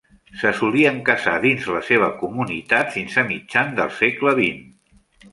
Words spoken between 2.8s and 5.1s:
fins a mitjan del segle XX.